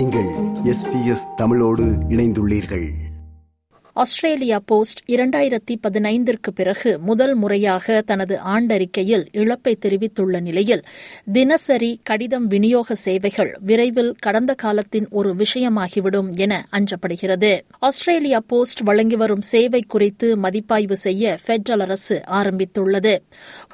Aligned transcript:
நீங்கள் 0.00 0.28
எஸ்பிஎஸ் 0.64 1.34
தமிழோடு 1.36 1.84
இணைந்துள்ளீர்கள். 2.08 2.88
ஆஸ்திரேலியா 3.92 4.60
போஸ்ட் 4.64 5.10
இரண்டாயிரத்தி 5.10 5.76
பதினைந்திற்கு 5.88 6.50
பிறகு 6.54 6.98
முதல் 6.98 7.34
முறையாக 7.34 8.00
தனது 8.00 8.38
ஆண்டறிக்கையில் 8.44 9.26
இழப்பை 9.32 9.74
தெரிவித்துள்ள 9.74 10.40
நிலையில் 10.40 10.82
தினசரி 11.32 12.00
கடிதம் 12.02 12.46
விநியோக 12.46 12.94
சேவைகள் 12.94 13.58
விரைவில் 13.60 14.14
கடந்த 14.18 14.54
காலத்தின் 14.54 15.06
ஒரு 15.10 15.34
விஷயமாகிவிடும் 15.34 16.36
என 16.36 16.68
அஞ்சப்படுகிறது. 16.72 17.60
ஆஸ்திரேலியா 17.78 18.40
போஸ்ட் 18.46 18.80
வழங்கி 18.80 19.16
வரும் 19.16 19.40
சேவை 19.40 19.84
குறித்து 19.88 20.36
மதிப்பாய்வு 20.36 20.96
செய்ய 20.96 21.38
பெட்ரல் 21.46 21.80
அரசு 21.80 22.22
ஆரம்பித்துள்ளது. 22.26 23.18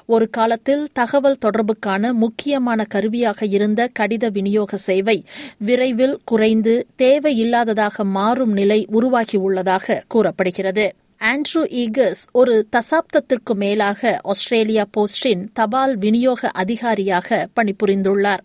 ஒரு 0.09 0.27
காலத்தில் 0.31 0.85
தகவல் 0.93 1.41
தொடர்புக்கான 1.45 2.13
முக்கியமான 2.17 2.81
கருவியாக 2.89 3.47
இருந்த 3.51 3.91
கடித 3.99 4.27
விநியோக 4.31 4.79
சேவை 4.85 5.17
விரைவில் 5.61 6.19
குறைந்து 6.25 6.75
தேவையில்லாததாக 6.99 8.05
மாறும் 8.13 8.53
நிலை 8.53 8.79
உருவாகியுள்ளதாக 8.93 9.99
கூறப்படுகிறது 10.09 10.87
ஆண்ட்ரூ 11.21 11.61
ஈகஸ் 11.83 12.23
ஒரு 12.33 12.55
தசாப்தத்திற்கு 12.71 13.53
மேலாக 13.55 14.01
ஆஸ்திரேலியா 14.25 14.85
போஸ்டின் 14.97 15.45
தபால் 15.53 15.95
விநியோக 15.97 16.51
அதிகாரியாக 16.55 17.29
பணிபுரிந்துள்ளார் 17.57 18.43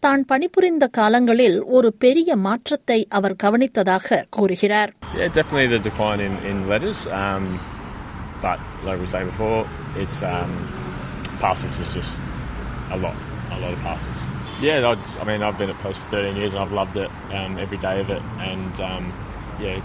தான் 0.00 0.24
பணிபுரிந்த 0.24 0.86
காலங்களில் 0.96 1.58
ஒரு 1.70 1.90
பெரிய 1.98 2.36
மாற்றத்தை 2.46 2.98
அவர் 3.10 3.36
கவனித்ததாக 3.42 4.22
கூறுகிறார் 4.30 4.92
Yeah, 5.14 5.30
definitely 5.32 5.68
the 5.68 5.82
decline 5.82 6.20
in, 6.20 6.34
in 6.44 6.58
letters. 6.68 7.00
Um, 7.18 7.46
but 8.40 8.58
like 8.84 9.00
we 9.00 9.08
say 9.08 9.22
before, 9.24 9.60
it's 9.96 10.20
um, 10.24 10.52
parcels 11.38 11.78
is 11.78 11.92
just 11.94 12.18
a 12.90 12.96
lot, 12.96 13.16
a 13.50 13.60
lot 13.60 13.72
of 13.72 13.78
parcels. 13.80 14.26
Yeah, 14.60 14.96
I 15.20 15.24
mean, 15.24 15.42
I've 15.42 15.56
been 15.56 15.70
at 15.70 15.78
Post 15.78 16.00
for 16.00 16.10
13 16.10 16.36
years 16.36 16.52
and 16.52 16.62
I've 16.62 16.72
loved 16.72 16.96
it 16.96 17.10
um, 17.32 17.58
every 17.58 17.78
day 17.78 18.00
of 18.00 18.10
it. 18.10 18.22
And 18.38 18.80
um, 18.80 19.12
yeah, 19.60 19.78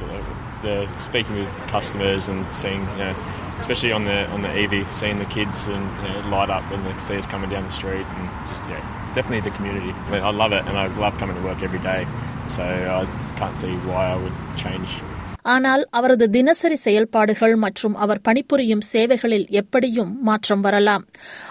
the, 0.62 0.86
the 0.88 0.98
speaking 0.98 1.36
with 1.36 1.50
customers 1.68 2.28
and 2.28 2.46
seeing, 2.54 2.80
you 2.80 2.98
know, 2.98 3.16
especially 3.60 3.92
on 3.92 4.06
the 4.06 4.28
on 4.32 4.42
the 4.42 4.50
EV, 4.50 4.94
seeing 4.94 5.20
the 5.20 5.26
kids 5.26 5.68
and 5.68 6.08
you 6.08 6.14
know, 6.14 6.30
light 6.30 6.50
up 6.50 6.64
when 6.72 6.84
they 6.84 6.98
see 7.00 7.18
us 7.18 7.28
coming 7.28 7.50
down 7.50 7.64
the 7.64 7.72
street 7.72 8.06
and 8.06 8.48
just 8.48 8.62
yeah, 8.70 9.12
definitely 9.14 9.48
the 9.48 9.56
community. 9.56 9.92
I, 9.92 10.12
mean, 10.12 10.24
I 10.24 10.32
love 10.32 10.54
it 10.54 10.66
and 10.66 10.78
I 10.78 10.88
love 10.98 11.18
coming 11.18 11.36
to 11.36 11.42
work 11.44 11.62
every 11.62 11.80
day. 11.80 12.08
So 12.48 12.64
I 12.64 13.06
can't 13.38 13.56
see 13.56 13.74
why 13.78 14.08
I 14.08 14.16
would 14.16 14.34
change 14.58 15.00
ஆனால் 15.44 15.88
அவரது 15.90 16.30
தினசரி 16.30 16.76
செயல்பாடுகள் 16.76 17.56
மற்றும் 17.56 17.96
அவர் 17.96 18.22
பணிபுரியும் 18.22 18.82
சேவைகளில் 18.82 19.48
எப்படியும் 19.50 20.22
மாற்றம் 20.22 20.62
வரலாம். 20.62 21.08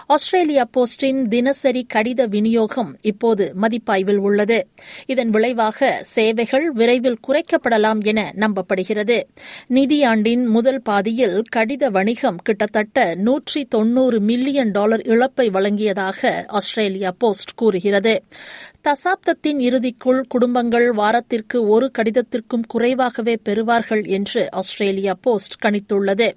ஆஸ்திரேலியா 0.07 0.67
போஸ்டின் 0.77 1.27
தினசரி 1.27 1.85
கடித 1.93 2.27
விநியோகம் 2.27 2.95
இப்போது 3.01 3.53
மதிப்பாய்வில் 3.61 4.17
உள்ளது. 4.17 4.67
இதன் 5.05 5.29
விளைவாக 5.29 5.99
சேவைகள் 6.01 6.71
விரைவில் 6.71 7.19
குறைக்கப்படலாம் 7.27 8.01
என 8.01 8.33
நம்பப்படுகிறது. 8.35 9.21
நிதியாண்டின் 9.69 10.45
முதல் 10.45 10.81
பாதியில் 10.81 11.41
கடித 11.55 11.91
வணிகம் 11.91 12.35
கிட்டத்தட்ட 12.35 13.15
நூற்றி 13.15 13.65
தொன்னூறு 13.65 14.19
மில்லியன் 14.19 14.71
டாலர் 14.71 15.01
இழப்பை 15.01 15.49
வழங்கியதாக 15.49 16.45
ஆஸ்திரேலியா 16.47 17.13
போஸ்ட் 17.17 17.55
கூறுகிறது. 17.55 18.21
தசாப்தத்தின் 18.83 19.59
இறுதிக்குள் 19.59 20.21
குடும்பங்கள் 20.27 20.91
வாரத்திற்கு 20.91 21.67
ஒரு 21.67 21.91
கடிதத்திற்கும் 21.97 22.65
குறைவாகவே 22.67 23.37
பெறுவார்கள் 23.43 23.81
என்று 24.18 24.48
ஆஸ்திரேலியா 24.52 25.14
போஸ்ட் 25.14 25.56
கணித்துள்ளது 25.64 26.28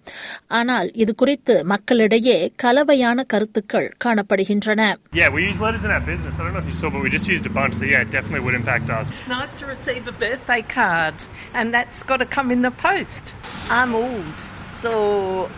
ஆனால் 0.47 0.91
இது 0.93 1.15
குறித்து 1.15 1.63
மக்களிடையே 1.63 2.51
கலவையான 2.55 3.23
கருத்துக்கள் 3.23 3.95
காணப்படுகின்றன 4.05 4.95
Yeah, 5.13 5.29
we 5.29 5.41
use 5.49 5.59
letters 5.59 5.83
in 5.83 5.91
our 5.91 5.99
business. 5.99 6.33
I 6.39 6.43
don't 6.43 6.53
know 6.53 6.59
if 6.59 6.65
you 6.65 6.73
saw, 6.73 6.89
but 6.89 7.01
we 7.01 7.09
just 7.09 7.27
used 7.27 7.45
a 7.45 7.49
bunch. 7.49 7.73
So 7.73 7.85
yeah, 7.85 8.01
it 8.01 8.09
definitely 8.09 8.39
would 8.39 8.55
impact 8.55 8.89
us. 8.89 9.09
It's 9.09 9.27
nice 9.27 9.53
to 9.53 9.65
receive 9.65 10.07
a 10.07 10.11
birthday 10.11 10.61
card, 10.61 11.15
and 11.53 11.73
that's 11.73 12.03
got 12.03 12.17
to 12.17 12.25
come 12.25 12.49
in 12.51 12.61
the 12.61 12.71
post. 12.71 13.35
I'm 13.69 13.93
old, 13.95 14.37
so 14.83 14.91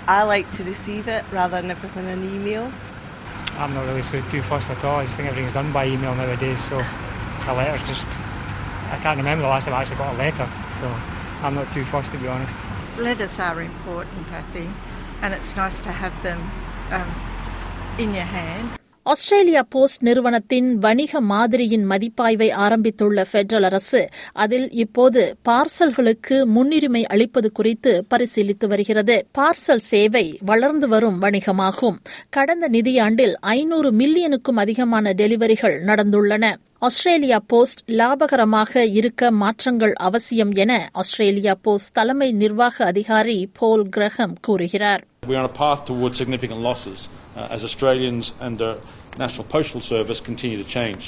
I 0.07 0.23
like 0.23 0.49
to 0.51 0.63
receive 0.63 1.07
it 1.07 1.23
rather 1.31 1.61
than 1.61 1.71
everything 1.71 2.05
in 2.07 2.21
emails. 2.37 2.79
I'm 3.57 3.73
not 3.73 3.85
really 3.85 4.01
so 4.01 4.19
too 4.21 4.41
fussed 4.41 4.71
at 4.71 4.83
all. 4.83 4.99
I 4.99 5.05
just 5.05 5.15
think 5.17 5.29
everything's 5.29 5.53
done 5.53 5.71
by 5.71 5.87
email 5.87 6.15
nowadays, 6.15 6.59
so 6.59 6.77
a 7.47 7.53
letter's 7.53 7.87
just. 7.87 8.09
I 8.91 8.97
can't 9.03 9.17
remember 9.17 9.41
the 9.41 9.49
last 9.49 9.65
time 9.65 9.75
I 9.75 9.81
actually 9.81 9.97
got 9.97 10.13
a 10.15 10.17
letter, 10.17 10.47
so 10.79 10.85
I'm 11.40 11.54
not 11.54 11.70
too 11.70 11.84
fussed 11.84 12.12
to 12.12 12.18
be 12.18 12.28
honest. 12.28 12.56
Letters 12.98 13.38
are 13.40 13.60
important, 13.62 14.26
I 14.32 14.42
think, 14.48 14.70
and 15.22 15.32
it's 15.32 15.56
nice 15.56 15.80
to 15.82 15.90
have 15.92 16.16
them 16.22 16.40
um, 16.92 17.08
in 17.98 18.12
your 18.12 18.28
hand. 18.32 18.66
Australia 19.06 19.60
Post 19.70 20.02
நிறுவனத்தின் 20.02 20.66
வணிக 20.78 21.20
மாதிரியின் 21.28 21.84
மதிப்பாய்வை 21.90 22.48
ஆரம்பித்துள்ள 22.56 23.24
federal 23.32 23.62
அரசு 23.62 24.00
அதில் 24.34 24.66
இப்போது 24.76 25.20
பார்சல்களுக்கு 25.48 26.36
முன்னுரிமை 26.46 27.02
அளிப்பது 27.06 27.50
குறித்து 27.52 27.92
பரிசீலித்து 28.10 28.68
வருகிறது 28.68 29.16
பார்சல் 29.38 29.84
சேவை 29.90 30.24
வளர்ந்து 30.44 30.88
வரும் 30.88 31.18
வணிகமாகும் 31.22 31.98
கடந்த 32.30 32.68
நிதியாண்டில் 32.68 33.34
ஐநூறு 33.54 33.92
மில்லியனுக்கும் 33.92 34.60
அதிகமான 34.60 35.12
டெலிவரிகள் 35.12 35.78
நடந்துள்ளன 35.82 36.52
ஆஸ்திரேலியா 36.86 37.38
போஸ்ட் 37.50 37.80
லாபகரமாக 37.98 38.82
இருக்க 38.98 39.30
மாற்றங்கள் 39.40 39.94
அவசியம் 40.08 40.52
என 40.62 40.72
ஆஸ்திரேலியா 41.00 41.54
போஸ்ட் 41.64 41.90
தலைமை 41.96 42.28
நிர்வாக 42.42 42.76
அதிகாரி 42.92 43.36
போல் 43.58 43.84
கிரகம் 43.96 44.36
கூறுகிறார் 44.46 45.02
We're 45.28 45.40
on 45.42 45.48
a 45.50 45.56
path 45.62 45.80
towards 45.88 46.16
significant 46.22 46.60
losses 46.68 46.98
uh, 47.38 47.54
as 47.54 47.62
Australians 47.68 48.26
and 48.44 48.54
the 48.64 48.70
National 49.24 49.46
Postal 49.54 49.82
Service 49.90 50.20
continue 50.30 50.58
to 50.62 50.68
change. 50.76 51.02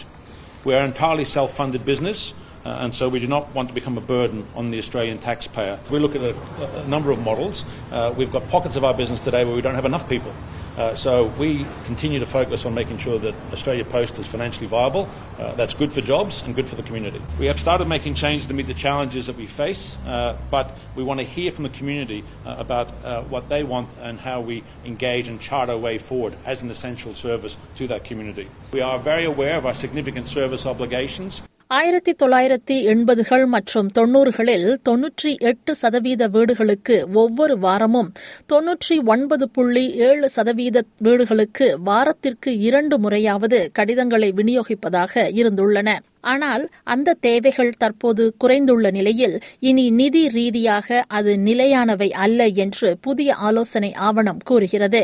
We 0.66 0.72
are 0.74 0.82
an 0.84 0.90
entirely 0.94 1.28
self 1.36 1.52
funded 1.60 1.84
business. 1.92 2.20
Uh, 2.64 2.82
and 2.84 2.94
so 2.94 3.04
we 3.08 3.20
do 3.20 3.26
not 3.26 3.54
want 3.54 3.68
to 3.68 3.74
become 3.74 3.96
a 3.96 4.06
burden 4.06 4.40
on 4.54 4.70
the 4.70 4.78
Australian 4.78 5.18
taxpayer. 5.18 5.78
We 5.90 5.98
look 5.98 6.14
at 6.14 6.22
a, 6.22 6.34
a 6.80 6.86
number 6.88 7.10
of 7.10 7.20
models. 7.20 7.56
Uh, 7.90 8.12
we've 8.18 8.32
got 8.32 8.42
pockets 8.48 8.76
of 8.76 8.84
our 8.84 8.94
business 8.94 9.20
today 9.20 9.44
where 9.46 9.54
we 9.54 9.62
don't 9.62 9.74
have 9.74 9.86
enough 9.86 10.06
people. 10.08 10.32
Uh, 10.76 10.94
so 10.94 11.26
we 11.38 11.66
continue 11.84 12.18
to 12.18 12.26
focus 12.26 12.64
on 12.64 12.74
making 12.74 12.98
sure 12.98 13.18
that 13.18 13.34
Australia 13.52 13.84
Post 13.84 14.18
is 14.18 14.26
financially 14.26 14.66
viable. 14.66 15.08
Uh, 15.38 15.54
that's 15.54 15.74
good 15.74 15.92
for 15.92 16.00
jobs 16.00 16.42
and 16.42 16.54
good 16.54 16.68
for 16.68 16.76
the 16.76 16.82
community. 16.82 17.20
We 17.38 17.46
have 17.46 17.58
started 17.58 17.88
making 17.88 18.14
changes 18.14 18.46
to 18.48 18.54
meet 18.54 18.66
the 18.66 18.74
challenges 18.74 19.26
that 19.26 19.36
we 19.36 19.46
face, 19.46 19.98
uh, 20.06 20.36
but 20.50 20.76
we 20.94 21.02
want 21.02 21.20
to 21.20 21.26
hear 21.26 21.52
from 21.52 21.64
the 21.64 21.70
community 21.70 22.24
uh, 22.44 22.56
about 22.58 22.92
uh, 23.04 23.22
what 23.22 23.48
they 23.48 23.64
want 23.64 23.90
and 24.00 24.20
how 24.20 24.40
we 24.40 24.62
engage 24.84 25.28
and 25.28 25.40
chart 25.40 25.68
our 25.68 25.78
way 25.78 25.98
forward 25.98 26.34
as 26.44 26.62
an 26.62 26.70
essential 26.70 27.14
service 27.14 27.56
to 27.76 27.86
that 27.88 28.04
community. 28.04 28.48
We 28.72 28.80
are 28.80 28.98
very 28.98 29.24
aware 29.24 29.56
of 29.58 29.66
our 29.66 29.74
significant 29.74 30.28
service 30.28 30.66
obligations. 30.66 31.42
ஆயிரத்தி 31.70 32.12
தொள்ளாயிரத்தி 32.12 32.76
எண்பதுகள் 32.84 33.46
மற்றும் 33.46 33.88
தொன்னூறுகளில் 33.98 34.66
தொன்னூற்றி 34.88 35.32
எட்டு 35.40 35.72
சதவீத 35.74 36.28
வீடுகளுக்கு 36.28 36.96
ஒவ்வொரு 37.12 37.58
வாரமும் 37.58 38.10
தொன்னூற்றி 38.52 38.96
ஒன்பது 39.04 39.46
புள்ளி 39.48 39.84
ஏழு 40.08 40.28
சதவீத 40.28 40.80
வீடுகளுக்கு 40.98 41.66
வாரத்திற்கு 41.80 42.52
இரண்டு 42.58 42.98
முறையாவது 42.98 43.70
கடிதங்களை 43.72 44.30
விநியோகிப்பதாக 44.32 45.30
இருந்துள்ளன. 45.32 45.90
ஆனால் 46.24 46.64
அந்த 46.84 47.16
தேவைகள் 47.20 47.72
தற்போது 47.78 48.24
குறைந்துள்ள 48.42 48.90
நிலையில் 48.90 49.36
இனி 49.60 49.84
நிதி 50.00 50.22
ரீதியாக 50.28 51.04
அது 51.18 51.32
நிலையானவை 51.46 52.10
அல்ல 52.24 52.48
என்று 52.64 52.90
புதிய 53.00 53.36
ஆலோசனை 53.48 53.92
ஆவணம் 54.08 54.42
கூறுகிறது 54.44 55.02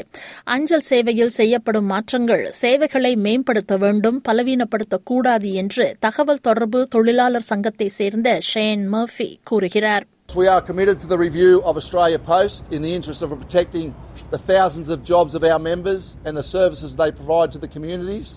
அஞ்சல் 0.49 0.87
சேவையில் 0.91 1.37
செய்யப்படும் 1.39 1.89
மாற்றங்கள் 1.93 2.45
சேவைகளை 2.63 3.13
மேம்படுத்த 3.27 3.77
வேண்டும் 3.77 4.21
பலவீனப்படுத்தக்கூடாது 4.29 5.51
என்று 5.55 5.87
தகவல் 6.01 6.41
தொடர்பு 6.41 6.83
தொழிலாளர் 6.89 7.49
சங்கத்தை 7.51 7.89
சேர்ந்த 8.01 8.39
ஷேன் 8.53 8.85
மர்ஃபி 8.95 9.31
கூறுகிறார் 9.45 10.07
We 10.35 10.47
are 10.49 10.61
committed 10.63 10.99
to 11.01 11.07
the 11.07 11.19
review 11.19 11.63
of 11.63 11.77
Australia 11.77 12.19
Post 12.21 12.65
in 12.71 12.83
the 12.83 12.93
interest 12.93 13.23
of 13.23 13.31
protecting 13.35 13.87
the 14.31 14.39
thousands 14.41 14.91
of 14.91 15.05
jobs 15.05 15.35
of 15.35 15.45
our 15.45 15.59
members 15.61 16.03
and 16.25 16.37
the 16.37 16.43
services 16.47 16.97
they 16.97 17.11
provide 17.13 17.53
to 17.53 17.59
the 17.59 17.69
communities. 17.69 18.31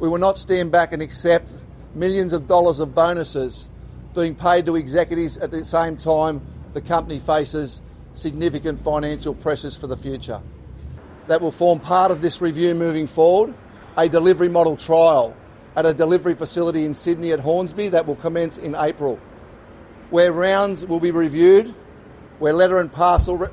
We 0.00 0.08
will 0.08 0.18
not 0.20 0.36
stand 0.36 0.72
back 0.72 0.92
and 0.92 1.00
accept 1.00 1.48
millions 1.96 2.34
of 2.34 2.46
dollars 2.46 2.78
of 2.78 2.94
bonuses 2.94 3.70
being 4.14 4.34
paid 4.34 4.66
to 4.66 4.76
executives 4.76 5.38
at 5.38 5.50
the 5.50 5.64
same 5.64 5.96
time 5.96 6.40
the 6.74 6.80
company 6.80 7.18
faces 7.18 7.80
significant 8.12 8.78
financial 8.78 9.34
pressures 9.34 9.74
for 9.74 9.86
the 9.86 9.96
future. 9.96 10.40
That 11.26 11.40
will 11.40 11.50
form 11.50 11.80
part 11.80 12.10
of 12.10 12.20
this 12.20 12.40
review 12.40 12.74
moving 12.74 13.06
forward, 13.06 13.54
a 13.96 14.08
delivery 14.08 14.48
model 14.48 14.76
trial 14.76 15.34
at 15.74 15.86
a 15.86 15.94
delivery 15.94 16.34
facility 16.34 16.84
in 16.84 16.94
Sydney 16.94 17.32
at 17.32 17.40
Hornsby 17.40 17.88
that 17.88 18.06
will 18.06 18.16
commence 18.16 18.58
in 18.58 18.74
April, 18.74 19.18
where 20.10 20.32
rounds 20.32 20.84
will 20.84 21.00
be 21.00 21.10
reviewed, 21.10 21.74
where 22.38 22.52
letter 22.52 22.78
and 22.78 22.92
parcel 22.92 23.36
re- 23.36 23.48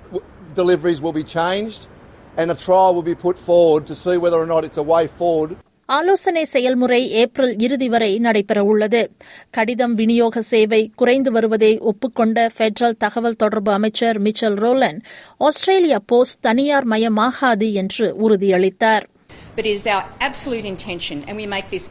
deliveries 0.54 1.02
will 1.02 1.14
be 1.14 1.24
changed, 1.24 1.88
and 2.36 2.52
a 2.52 2.56
trial 2.56 2.94
will 2.94 3.04
be 3.04 3.16
put 3.16 3.38
forward 3.38 3.88
to 3.88 3.96
see 3.96 4.18
whether 4.18 4.38
or 4.38 4.46
not 4.46 4.64
it's 4.66 4.78
a 4.78 4.84
way 4.84 5.08
forward 5.08 5.58
ஆலோசனை 5.86 6.44
செயல்முறை 6.44 7.10
April 7.10 7.58
இறுதி 7.58 7.90
வரை 7.90 8.20
நடைபெறவுள்ளது. 8.20 9.08
கடிதம் 9.50 9.94
விநியோக 9.94 10.42
சேவை 10.42 10.92
குறைந்து 10.96 11.32
வருவதை 11.32 11.80
ஒப்புக்கொண்ட 11.80 12.50
பெட்ரல் 12.58 12.98
தகவல் 12.98 13.36
தொடர்பு 13.36 13.72
அமைச்சர் 13.72 14.22
மிச்சல் 14.22 14.56
ரோலன் 14.56 15.02
ஆஸ்திரேலியா 15.38 16.00
போஸ்ட் 16.06 16.40
தனியார் 16.40 16.88
மயமாகாது 16.88 17.72
என்று 17.72 18.30
உறுதியளித்தார். 18.30 19.04
But 19.58 19.66
it 19.66 19.78
is 19.78 19.86
our 19.88 20.04
absolute 20.20 20.66
intention, 20.66 21.24
and 21.28 21.38
we 21.40 21.46
make 21.46 21.70
this 21.72 21.90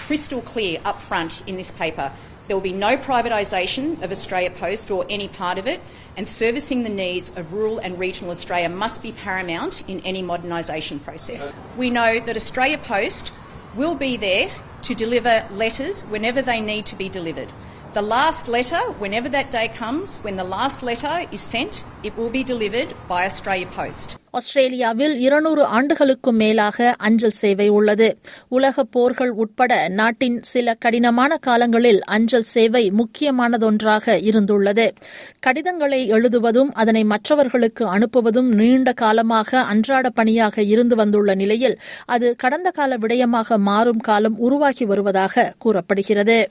crystal 0.00 0.42
clear 0.54 0.76
up 0.84 0.98
front 1.10 1.30
in 1.46 1.56
this 1.56 1.72
paper, 1.78 2.10
There 2.50 2.56
will 2.56 2.62
be 2.62 2.72
no 2.72 2.96
privatisation 2.96 4.02
of 4.02 4.10
Australia 4.10 4.50
Post 4.50 4.90
or 4.90 5.06
any 5.08 5.28
part 5.28 5.56
of 5.56 5.68
it, 5.68 5.80
and 6.16 6.26
servicing 6.26 6.82
the 6.82 6.88
needs 6.88 7.30
of 7.36 7.52
rural 7.52 7.78
and 7.78 7.96
regional 7.96 8.32
Australia 8.32 8.68
must 8.68 9.04
be 9.04 9.12
paramount 9.12 9.88
in 9.88 10.00
any 10.00 10.20
modernisation 10.20 11.00
process. 11.00 11.54
We 11.76 11.90
know 11.90 12.18
that 12.18 12.34
Australia 12.34 12.78
Post 12.78 13.30
will 13.76 13.94
be 13.94 14.16
there 14.16 14.50
to 14.82 14.96
deliver 14.96 15.46
letters 15.52 16.00
whenever 16.02 16.42
they 16.42 16.60
need 16.60 16.86
to 16.86 16.96
be 16.96 17.08
delivered. 17.08 17.52
The 17.94 18.02
last 18.02 18.48
letter, 18.48 18.80
whenever 19.00 19.28
that 19.28 19.48
day 19.50 19.68
comes, 19.78 20.18
when 20.24 20.36
the 20.36 20.44
last 20.44 20.84
letter 20.84 21.14
is 21.36 21.42
sent, 21.54 21.74
it 22.02 22.12
will 22.18 22.30
be 22.30 22.42
delivered 22.44 22.90
by 23.08 23.20
Australia 23.28 23.66
Post. 23.76 24.16
ஆஸ்திரேலியாவில் 24.30 25.18
இருநூறு 25.18 25.64
ஆண்டுகளுக்கும் 25.64 26.36
மேலாக 26.36 26.94
அஞ்சல் 26.98 27.30
சேவை 27.30 27.68
உள்ளது. 27.68 28.18
உலக 28.48 28.84
போர்கள் 28.84 29.30
உட்பட 29.30 29.88
நாட்டின் 29.88 30.42
சில 30.42 30.74
கடினமான 30.74 31.36
காலங்களில் 31.36 32.04
அஞ்சல் 32.04 32.42
சேவை 32.42 32.90
முக்கியமானதொன்றாக 32.90 34.16
இருந்துள்ளது. 34.16 34.90
கடிதங்களை 35.40 36.06
எழுதுவதும் 36.08 36.72
அதனை 36.72 37.04
மற்றவர்களுக்கு 37.04 37.86
அனுப்புவதும் 37.96 38.48
நீண்ட 38.52 38.92
காலமாக 38.92 39.60
அன்றாட 39.60 40.10
பணியாக 40.10 40.62
இருந்து 40.62 40.96
வந்துள்ள 40.96 41.34
நிலையில் 41.34 41.80
அது 42.06 42.36
கடந்த 42.36 42.70
கால 42.70 42.96
விடயமாக 42.96 43.56
மாறும் 43.56 43.98
காலம் 43.98 44.38
உருவாகி 44.38 44.84
வருவதாக 44.84 45.54
கூறப்படுகிறது. 45.58 46.50